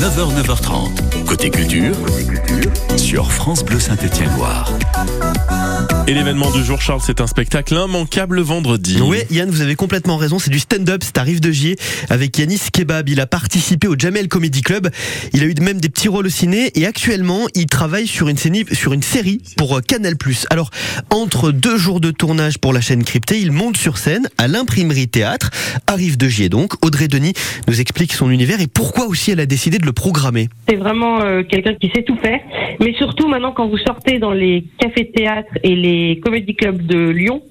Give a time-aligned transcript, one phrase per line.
[0.00, 1.24] 9h, 9h30.
[1.26, 1.94] Côté culture,
[2.96, 4.72] sur France Bleu Saint-Étienne-Loire.
[6.10, 8.98] Et l'événement du jour, Charles, c'est un spectacle immanquable vendredi.
[9.00, 10.40] Oui, Yann, vous avez complètement raison.
[10.40, 11.76] C'est du stand-up, c'est à Rive de Gier
[12.08, 13.08] avec Yanis Kebab.
[13.08, 14.90] Il a participé au Jamel Comedy Club.
[15.32, 18.36] Il a eu même des petits rôles au ciné et actuellement, il travaille sur une,
[18.36, 20.16] série, sur une série pour euh, Canal+.
[20.50, 20.70] Alors,
[21.10, 25.06] entre deux jours de tournage pour la chaîne cryptée, il monte sur scène à l'imprimerie
[25.06, 25.50] théâtre
[25.86, 26.48] à Rive de Gier.
[26.48, 27.34] Donc, Audrey Denis
[27.68, 29.92] nous explique son univers et pourquoi aussi elle a décidé de le
[30.66, 32.40] C'est vraiment euh, quelqu'un qui sait tout faire.
[32.80, 37.42] Mais surtout, maintenant, quand vous sortez dans les cafés-théâtres et les comédie clubs de Lyon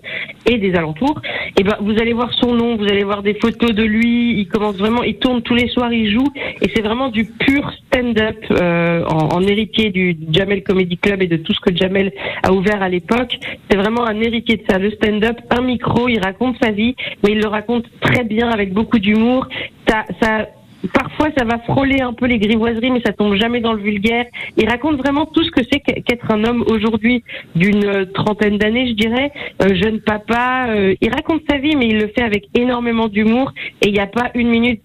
[0.48, 1.22] et des alentours,
[1.60, 4.40] et ben vous allez voir son nom, vous allez voir des photos de lui.
[4.40, 6.28] Il commence vraiment, il tourne tous les soirs, il joue,
[6.62, 11.28] et c'est vraiment du pur stand-up euh, en, en, héritier du Jamel Comedy Club et
[11.28, 12.12] de tout ce que Jamel
[12.42, 13.38] a ouvert à l'époque.
[13.70, 17.34] C'est vraiment un héritier de ça, le stand-up, un micro, il raconte sa vie, mais
[17.34, 19.48] il le raconte très bien avec beaucoup d'humour.
[19.88, 20.48] Ça, ça
[20.94, 24.26] Parfois, ça va frôler un peu les grivoiseries, mais ça tombe jamais dans le vulgaire.
[24.56, 27.24] Il raconte vraiment tout ce que c'est qu'être un homme aujourd'hui
[27.56, 30.68] d'une euh, trentaine d'années, je dirais, euh, jeune papa.
[30.70, 33.52] Euh, il raconte sa vie, mais il le fait avec énormément d'humour.
[33.82, 34.84] Et il n'y a pas une minute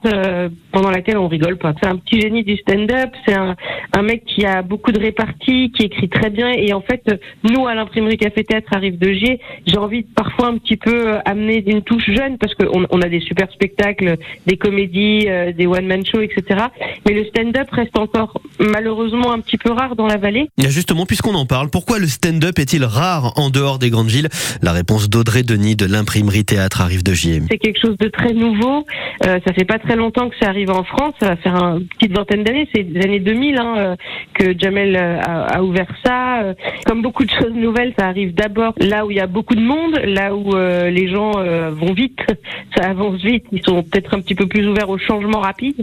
[0.72, 1.74] pendant laquelle on rigole pas.
[1.80, 3.10] C'est un petit génie du stand-up.
[3.26, 3.54] C'est un,
[3.96, 6.50] un, mec qui a beaucoup de réparties, qui écrit très bien.
[6.50, 7.02] Et en fait,
[7.44, 11.14] nous, à l'imprimerie Café Théâtre arrive de Gier, j'ai envie de parfois un petit peu
[11.24, 15.83] amener une touche jeune parce qu'on on a des super spectacles, des comédies, des one
[15.86, 16.66] man show, etc.
[17.06, 20.48] Mais le stand-up reste encore malheureusement un petit peu rare dans la vallée.
[20.58, 24.28] Et justement, puisqu'on en parle, pourquoi le stand-up est-il rare en dehors des grandes villes?
[24.62, 27.42] La réponse d'Audrey Denis de l'imprimerie Théâtre arrive de Gier.
[27.50, 28.84] C'est quelque chose de très nouveau.
[29.26, 31.14] Euh, ça fait pas très longtemps que ça arrive en France.
[31.20, 32.68] Ça va faire une petite vingtaine d'années.
[32.74, 33.96] C'est des années 2000 hein, euh,
[34.34, 36.42] que Jamel euh, a, a, ouvert ça.
[36.42, 36.54] Euh,
[36.86, 39.60] comme beaucoup de choses nouvelles, ça arrive d'abord là où il y a beaucoup de
[39.60, 41.32] monde, là où les gens
[41.70, 42.18] vont vite,
[42.76, 43.44] ça avance vite.
[43.52, 45.73] Ils sont peut-être un petit peu plus ouverts au changement rapide.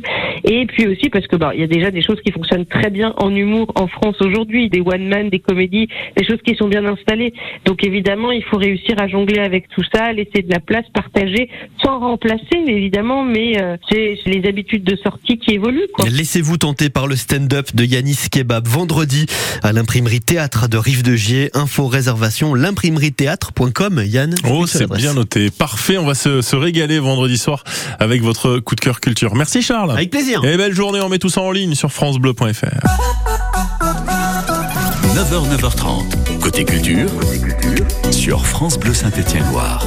[0.43, 2.89] Et puis aussi parce que bah il y a déjà des choses qui fonctionnent très
[2.89, 6.67] bien en humour en France aujourd'hui, des one man, des comédies, des choses qui sont
[6.67, 7.33] bien installées.
[7.65, 11.49] Donc évidemment, il faut réussir à jongler avec tout ça, laisser de la place, partager,
[11.83, 15.87] sans remplacer évidemment, mais euh, c'est les habitudes de sortie qui évoluent.
[16.09, 19.25] Laissez-vous tenter par le stand-up de Yanis Kebab vendredi
[19.63, 21.49] à l'imprimerie théâtre de Rive de Gier.
[21.53, 24.01] Info réservation l'imprimerie-théâtre.com.
[24.05, 24.35] Yann.
[24.49, 25.49] Oh, c'est bien noté.
[25.49, 25.97] Parfait.
[25.97, 27.63] On va se, se régaler vendredi soir
[27.99, 29.35] avec votre coup de cœur culture.
[29.35, 29.91] Merci Charles.
[29.91, 30.43] Avec plaisir.
[30.43, 32.43] Et belle journée, on met tout ça en ligne sur francebleu.fr.
[35.15, 36.39] 9h, 9h30.
[36.39, 37.09] Côté culture,
[38.11, 39.85] sur France Bleu Saint-Étienne-Loire.